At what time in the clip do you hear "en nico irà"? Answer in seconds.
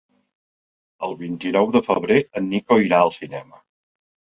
2.41-3.05